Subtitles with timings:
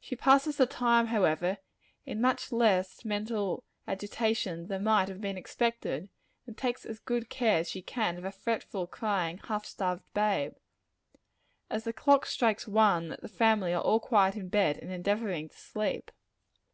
[0.00, 1.58] She passes the time, however,
[2.06, 6.08] in much less mental agitation than might have been expected,
[6.46, 10.54] and takes as good care as she can, of a fretful, crying, half starved babe.
[11.68, 15.58] As the clock strikes one, the family are all quiet in bed, and endeavoring to
[15.58, 16.12] sleep.